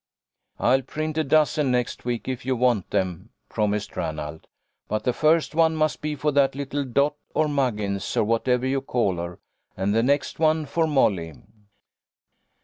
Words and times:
"I'll 0.57 0.81
print 0.81 1.19
a 1.19 1.23
dozen 1.23 1.69
next 1.69 2.05
week 2.05 2.27
if 2.27 2.43
you 2.43 2.55
want 2.55 2.89
them," 2.89 3.29
promised 3.49 3.95
Ranald," 3.95 4.47
but 4.89 5.03
the 5.03 5.13
first 5.13 5.53
one 5.53 5.75
must 5.75 6.01
be 6.01 6.15
for 6.15 6.31
that 6.31 6.55
little 6.55 6.83
Dot 6.85 7.13
or 7.35 7.47
Muggins, 7.47 8.17
or 8.17 8.23
whatever 8.23 8.65
you 8.65 8.81
call 8.81 9.17
her, 9.17 9.37
and 9.77 9.93
the 9.93 10.01
next 10.01 10.39
one 10.39 10.65
for 10.65 10.87
Molly." 10.87 11.33